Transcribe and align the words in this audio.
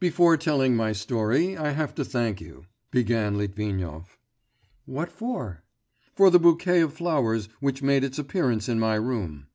'Before 0.00 0.36
telling 0.36 0.76
my 0.76 0.92
story, 0.92 1.56
I 1.56 1.70
have 1.70 1.94
to 1.94 2.04
thank 2.04 2.42
you,' 2.42 2.66
began 2.90 3.38
Litvinov. 3.38 4.18
'What 4.84 5.08
for?' 5.10 5.64
'For 6.14 6.28
the 6.28 6.38
bouquet 6.38 6.82
of 6.82 6.92
flowers, 6.92 7.48
which 7.60 7.80
made 7.82 8.04
its 8.04 8.18
appearance 8.18 8.68
in 8.68 8.78
my 8.78 8.96
room. 8.96 9.46